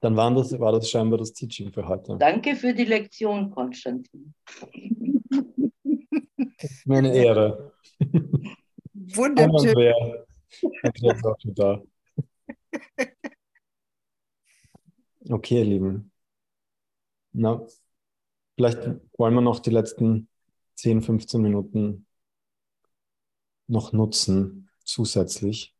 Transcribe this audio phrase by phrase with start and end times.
[0.00, 2.16] Dann war das, war das scheinbar das Teaching für heute.
[2.18, 4.34] Danke für die Lektion, Konstantin.
[6.84, 7.72] Meine Ehre.
[8.94, 9.74] Wunderschön.
[11.54, 11.82] da.
[15.28, 16.12] Okay, ihr Lieben.
[17.32, 17.66] Na,
[18.54, 18.78] vielleicht
[19.18, 20.28] wollen wir noch die letzten
[20.76, 22.06] 10, 15 Minuten
[23.66, 25.75] noch nutzen, zusätzlich,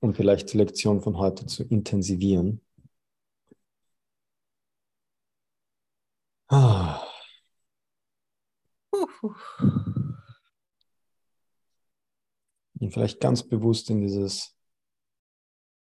[0.00, 2.60] um vielleicht die Lektion von heute zu intensivieren.
[6.48, 7.02] Ah.
[12.78, 14.56] Und vielleicht ganz bewusst in dieses,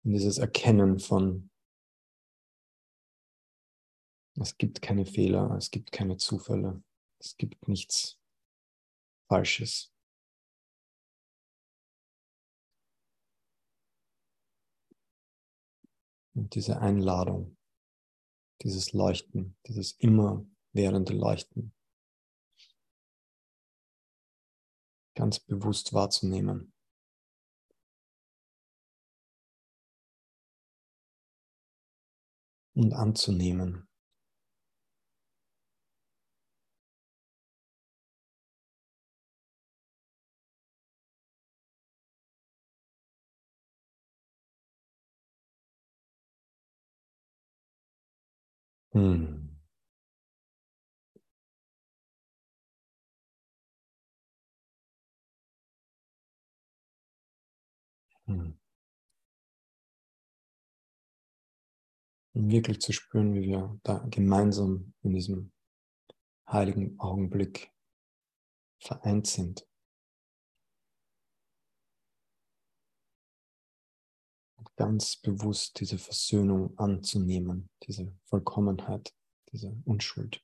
[0.05, 1.51] in dieses Erkennen von,
[4.41, 6.83] es gibt keine Fehler, es gibt keine Zufälle,
[7.19, 8.19] es gibt nichts
[9.29, 9.93] Falsches.
[16.39, 17.57] Und diese Einladung,
[18.63, 21.75] dieses Leuchten, dieses immerwährende Leuchten,
[25.17, 26.73] ganz bewusst wahrzunehmen.
[32.77, 33.88] Und anzunehmen.
[48.99, 49.59] Hm.
[58.27, 58.59] Hm.
[62.35, 65.51] Um wirklich zu spüren, wie wir da gemeinsam in diesem
[66.49, 67.71] heiligen Augenblick
[68.81, 69.67] vereint sind.
[74.79, 79.13] Ganz bewusst diese Versöhnung anzunehmen, diese Vollkommenheit,
[79.53, 80.41] diese Unschuld.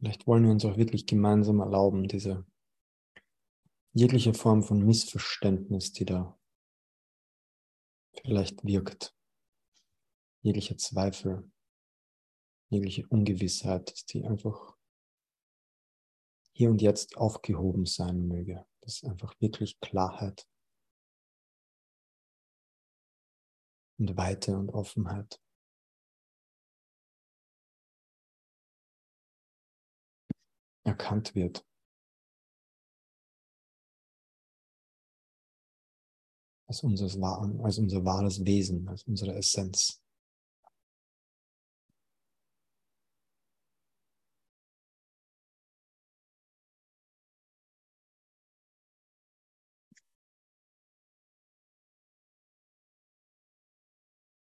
[0.00, 2.46] Vielleicht wollen wir uns auch wirklich gemeinsam erlauben, diese
[3.92, 6.38] jegliche Form von Missverständnis, die da
[8.14, 9.14] vielleicht wirkt,
[10.40, 11.52] jegliche Zweifel,
[12.70, 14.74] jegliche Ungewissheit, dass die einfach
[16.54, 18.66] hier und jetzt aufgehoben sein möge.
[18.80, 20.48] Das ist einfach wirklich Klarheit
[23.98, 25.42] und Weite und Offenheit.
[30.84, 31.64] Erkannt wird.
[36.66, 40.00] Als, unseres, als unser wahres Wesen, als unsere Essenz.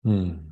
[0.04, 0.49] Hm.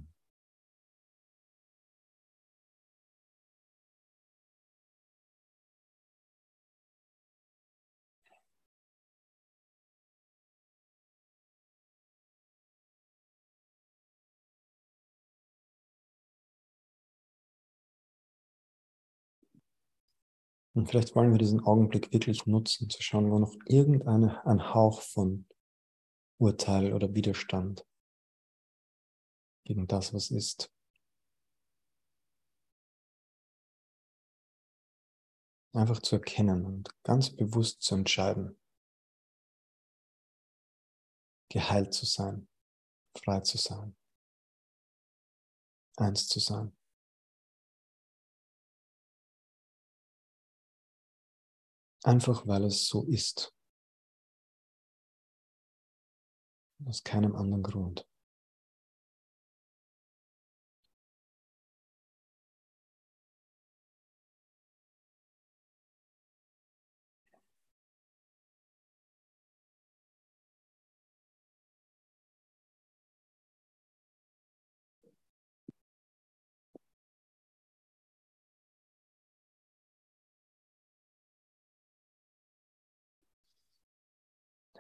[20.78, 25.02] Und vielleicht wollen wir diesen Augenblick wirklich nutzen, zu schauen, wo noch irgendein ein Hauch
[25.02, 25.48] von
[26.40, 27.84] Urteil oder Widerstand
[29.64, 30.72] gegen das, was ist.
[35.74, 38.62] Einfach zu erkennen und ganz bewusst zu entscheiden,
[41.50, 42.48] geheilt zu sein,
[43.18, 43.98] frei zu sein,
[45.96, 46.77] eins zu sein.
[52.08, 53.54] Einfach weil es so ist.
[56.86, 58.08] Aus keinem anderen Grund.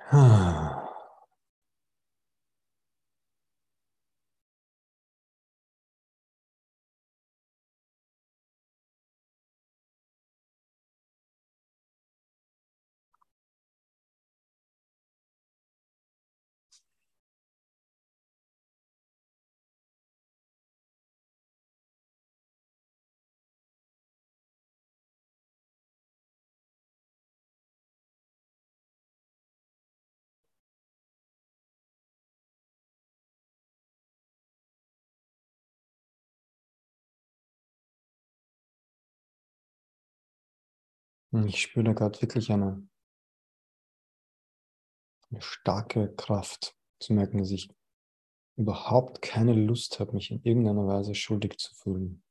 [0.09, 0.56] 啊
[41.31, 42.88] ich spüre da gerade wirklich eine,
[45.29, 47.69] eine starke Kraft zu merken, dass ich
[48.56, 52.24] überhaupt keine Lust habe, mich in irgendeiner Weise schuldig zu fühlen.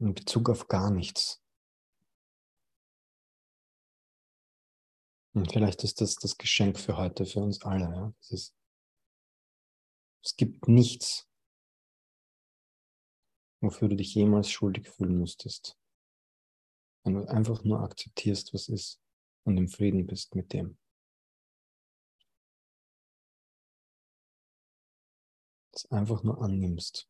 [0.00, 1.40] In Bezug auf gar nichts.
[5.34, 7.84] Und vielleicht ist das das Geschenk für heute, für uns alle.
[7.84, 8.14] Ja?
[8.30, 8.54] Ist,
[10.24, 11.28] es gibt nichts,
[13.64, 15.78] wofür du dich jemals schuldig fühlen müsstest.
[17.04, 19.00] Wenn du einfach nur akzeptierst, was ist
[19.44, 20.78] und im Frieden bist mit dem.
[25.72, 27.08] Es einfach nur annimmst.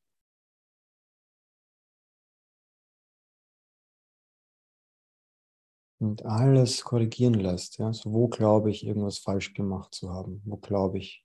[6.04, 7.78] und alles korrigieren lässt.
[7.78, 7.92] Ja?
[7.92, 10.42] So, wo glaube ich, irgendwas falsch gemacht zu haben?
[10.44, 11.24] Wo glaube ich,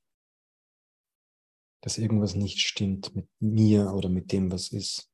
[1.81, 5.08] dass irgendwas nicht stimmt mit mir oder mit dem, was ist?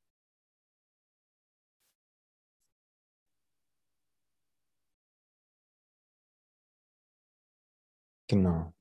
[8.27, 8.73] Genau.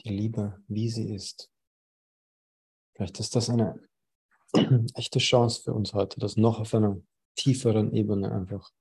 [0.00, 1.50] Die Liebe, wie sie ist.
[2.94, 3.80] Vielleicht ist das eine
[4.94, 7.00] echte Chance für uns heute, das noch auf einer
[7.36, 8.72] tieferen Ebene einfach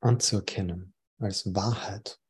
[0.00, 2.20] anzuerkennen als Wahrheit.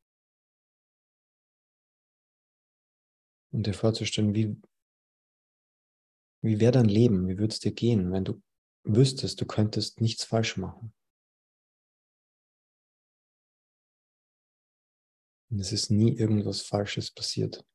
[3.51, 4.61] Und dir vorzustellen, wie,
[6.41, 8.41] wie wäre dein Leben, wie würde es dir gehen, wenn du
[8.83, 10.93] wüsstest, du könntest nichts falsch machen.
[15.49, 17.65] Und es ist nie irgendwas Falsches passiert.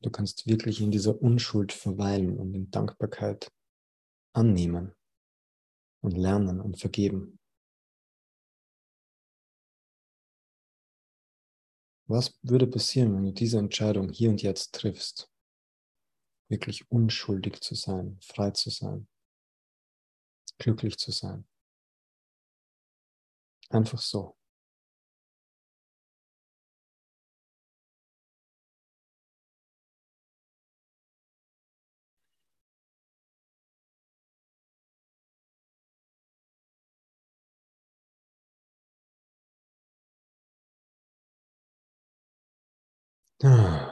[0.00, 3.52] Du kannst wirklich in dieser Unschuld verweilen und in Dankbarkeit
[4.32, 4.94] annehmen
[6.00, 7.38] und lernen und vergeben.
[12.06, 15.30] Was würde passieren, wenn du diese Entscheidung hier und jetzt triffst?
[16.48, 19.06] Wirklich unschuldig zu sein, frei zu sein,
[20.58, 21.46] glücklich zu sein.
[23.68, 24.37] Einfach so.
[43.44, 43.87] Ah.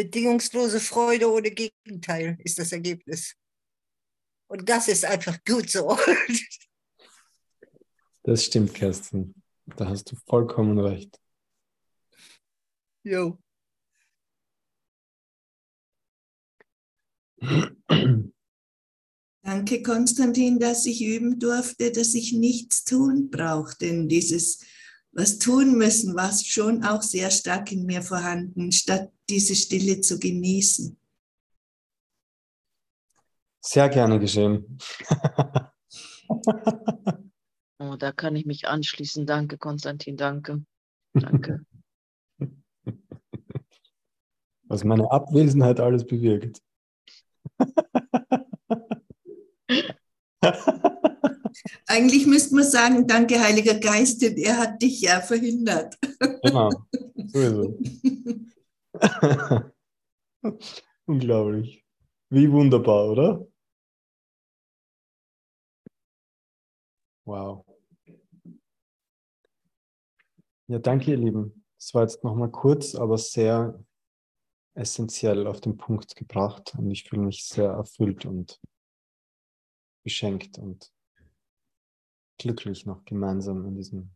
[0.00, 3.36] Bedingungslose Freude ohne Gegenteil ist das Ergebnis.
[4.48, 5.98] Und das ist einfach gut so.
[8.22, 9.34] Das stimmt, Kerstin.
[9.76, 11.18] Da hast du vollkommen recht.
[13.02, 13.38] Jo.
[19.42, 23.76] Danke, Konstantin, dass ich üben durfte, dass ich nichts tun brauche.
[23.78, 24.64] Denn dieses
[25.12, 30.18] was tun müssen, war schon auch sehr stark in mir vorhanden, statt diese Stille zu
[30.18, 30.96] genießen.
[33.62, 34.78] Sehr gerne geschehen.
[37.78, 39.26] oh, da kann ich mich anschließen.
[39.26, 40.64] Danke, Konstantin, danke.
[41.12, 41.66] Danke.
[44.64, 46.62] Was meine Abwesenheit alles bewirkt.
[51.86, 55.98] Eigentlich müsste man sagen, danke Heiliger Geist, denn er hat dich ja verhindert.
[56.42, 56.70] Genau,
[57.26, 57.80] so ist
[58.92, 59.02] es.
[61.06, 61.84] Unglaublich.
[62.30, 63.46] Wie wunderbar, oder?
[67.24, 67.64] Wow.
[70.68, 71.64] Ja, danke, ihr Lieben.
[71.78, 73.82] Das war jetzt nochmal kurz, aber sehr
[74.74, 78.60] essentiell auf den Punkt gebracht und ich fühle mich sehr erfüllt und
[80.04, 80.92] beschenkt und
[82.40, 84.10] glücklich noch gemeinsam in diesem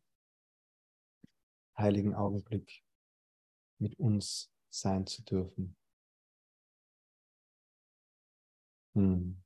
[1.76, 2.83] heiligen Augenblick
[3.78, 5.76] mit uns sein zu dürfen.
[8.95, 9.43] Hm.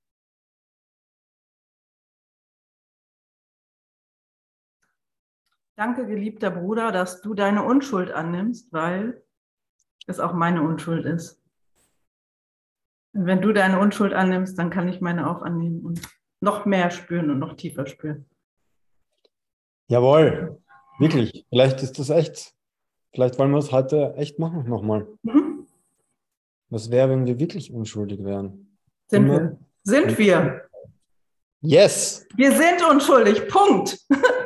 [5.77, 9.25] Danke, geliebter Bruder, dass du deine Unschuld annimmst, weil
[10.07, 11.43] es auch meine Unschuld ist.
[13.13, 16.01] Und wenn du deine Unschuld annimmst, dann kann ich meine auch annehmen und
[16.41, 18.29] noch mehr spüren und noch tiefer spüren.
[19.88, 20.59] Jawohl,
[20.99, 21.45] wirklich.
[21.49, 22.52] Vielleicht ist das echt.
[23.12, 25.07] Vielleicht wollen wir es heute echt machen nochmal.
[25.23, 25.66] Mhm.
[26.71, 28.76] Was wäre, wenn wir wirklich unschuldig wären?
[29.09, 29.59] Sind Immer- wir.
[29.85, 30.62] Sind wir.
[31.62, 32.26] Yes!
[32.37, 33.49] Wir sind unschuldig.
[33.49, 33.99] Punkt.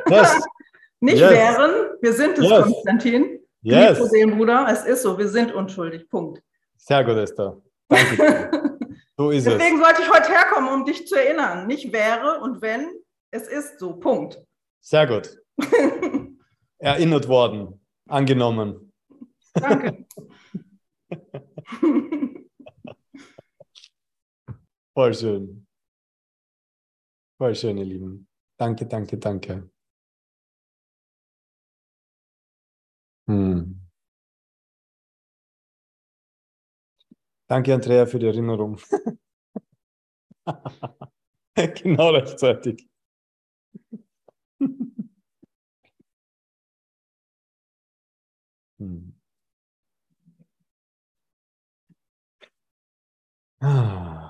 [0.09, 0.41] Yes!
[1.01, 1.31] Nicht Yes.
[1.31, 1.71] wären.
[2.01, 2.63] Wir sind es, Yes.
[2.63, 3.39] Konstantin.
[3.61, 3.97] Yes!
[3.97, 5.17] Geliebter Seelenbruder, es ist so.
[5.17, 6.09] Wir sind unschuldig.
[6.09, 6.41] Punkt.
[6.77, 7.57] Sehr gut, Esther.
[7.89, 8.51] Danke.
[9.15, 9.53] So ist es.
[9.57, 11.67] Deswegen sollte ich heute herkommen, um dich zu erinnern.
[11.67, 12.87] Nicht wäre und wenn,
[13.29, 13.93] es ist so.
[13.93, 14.41] Punkt.
[14.83, 15.39] Sehr gut.
[16.77, 17.79] Erinnert worden.
[18.09, 18.91] Angenommen.
[19.53, 20.05] Danke.
[24.93, 25.65] Voll schön.
[27.37, 28.27] Voll schön, ihr Lieben.
[28.57, 29.71] Danke, danke, danke.
[33.27, 33.79] Hm.
[37.47, 38.77] Danke, Andrea, für die Erinnerung.
[41.55, 42.89] genau rechtzeitig.
[48.79, 49.13] Hm.
[53.61, 54.22] Ah.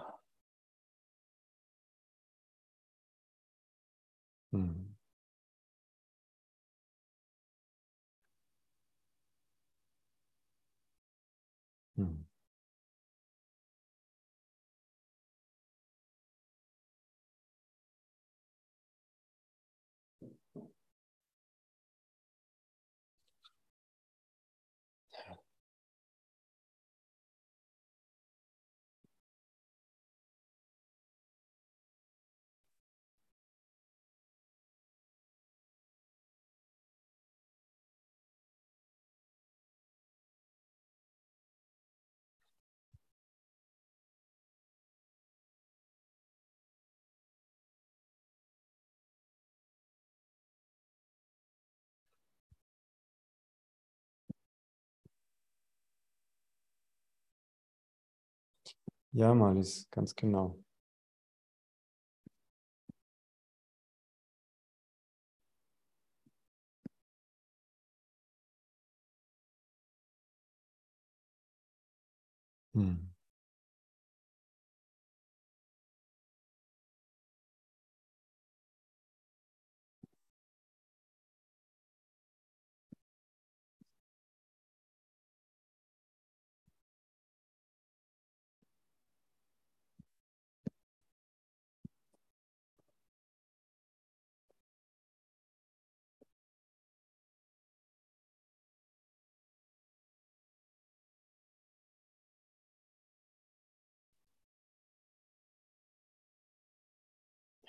[59.14, 60.64] Ja, Malis, ganz genau.
[72.76, 73.13] Hm.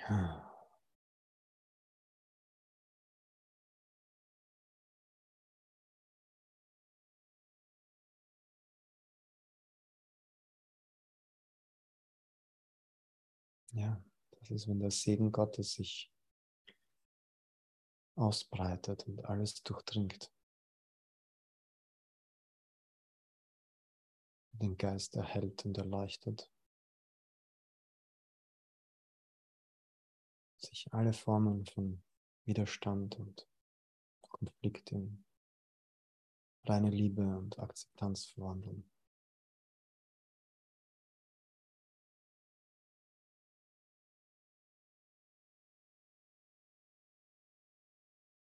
[0.08, 0.44] Ja.
[14.30, 16.12] Das ist, wenn der Segen Gottes sich
[18.14, 20.30] ausbreitet und alles durchdringt.
[24.52, 26.53] Den Geist erhält und erleuchtet.
[30.91, 32.03] Alle Formen von
[32.45, 33.47] Widerstand und
[34.29, 35.25] Konflikt in
[36.64, 38.91] reine Liebe und Akzeptanz verwandeln.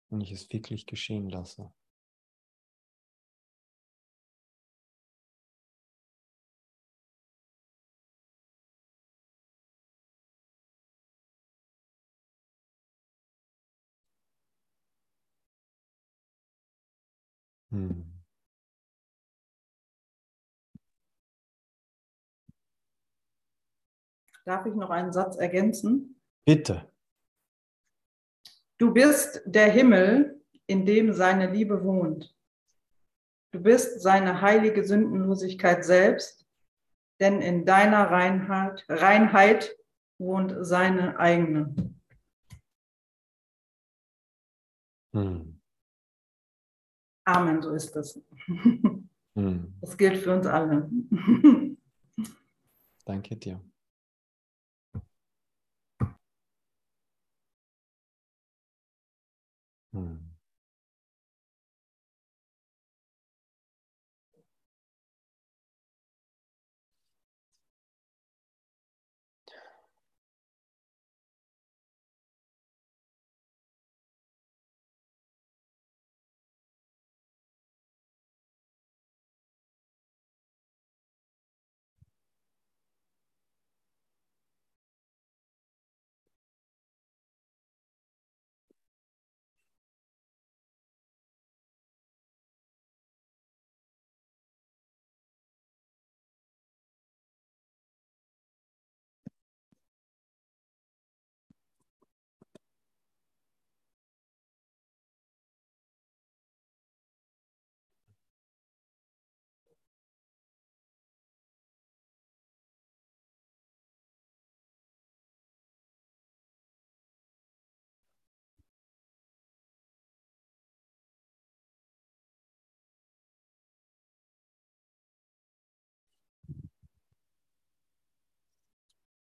[0.10, 1.72] Und ich es wirklich geschehen lasse.
[17.72, 18.20] Hm.
[24.46, 26.20] Darf ich noch einen Satz ergänzen?
[26.46, 26.92] Bitte.
[28.80, 32.36] Du bist der Himmel, in dem seine Liebe wohnt.
[33.52, 36.48] Du bist seine heilige Sündenlosigkeit selbst,
[37.20, 39.76] denn in deiner Reinheit, Reinheit
[40.18, 41.76] wohnt seine eigene.
[45.14, 45.49] Hm.
[47.30, 48.20] Amen, so ist es.
[49.36, 49.74] Hm.
[49.82, 50.90] Das gilt für uns alle.
[53.06, 53.62] Danke dir.
[59.94, 60.29] Hm.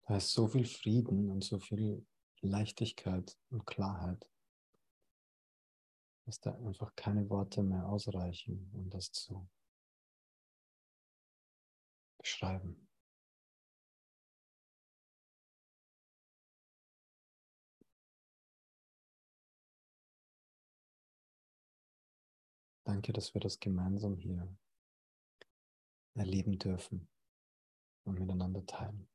[0.09, 2.03] Da ist so viel Frieden und so viel
[2.41, 4.27] Leichtigkeit und Klarheit,
[6.25, 9.47] dass da einfach keine Worte mehr ausreichen, um das zu
[12.17, 12.89] beschreiben.
[22.83, 24.57] Danke, dass wir das gemeinsam hier
[26.15, 27.07] erleben dürfen
[28.05, 29.07] und miteinander teilen.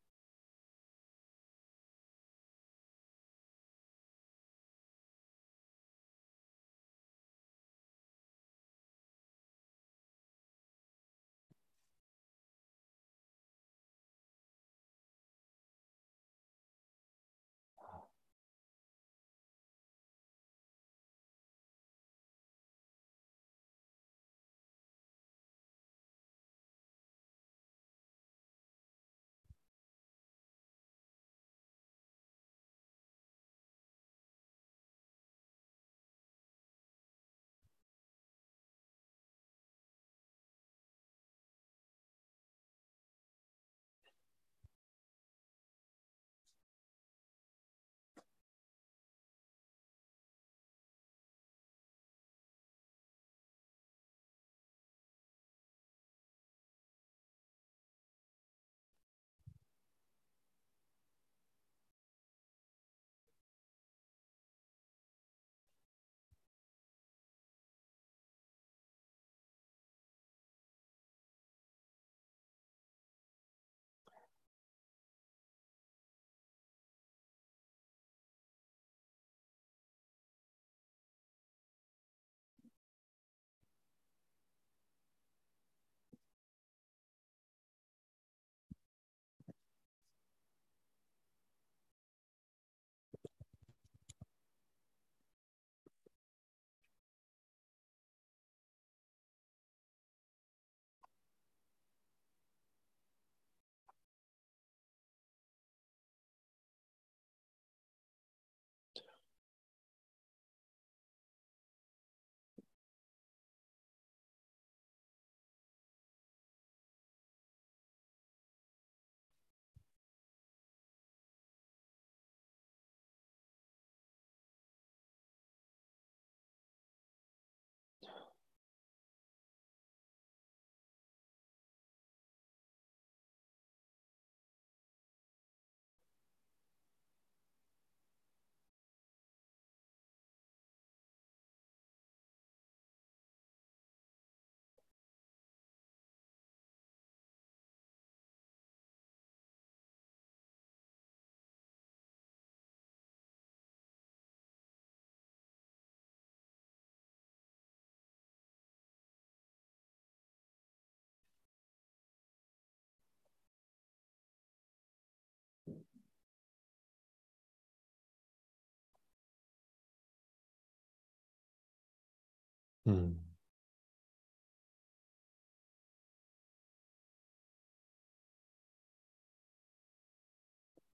[172.86, 173.14] Hm.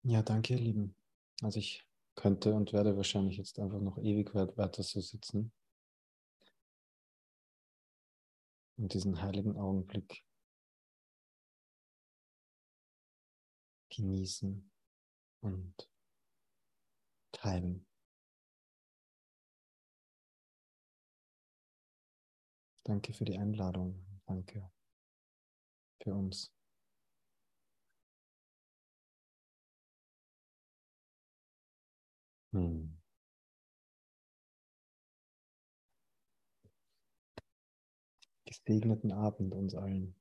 [0.03, 0.95] Ja, danke, ihr Lieben.
[1.43, 5.51] Also ich könnte und werde wahrscheinlich jetzt einfach noch ewig weiter so sitzen
[8.79, 10.23] und diesen heiligen Augenblick
[13.89, 14.71] genießen
[15.41, 15.89] und
[17.31, 17.86] teilen.
[22.87, 24.03] Danke für die Einladung.
[24.25, 24.71] Danke
[26.01, 26.51] für uns.
[32.53, 32.97] Hm.
[38.45, 40.16] Gesegneten Abend uns allen.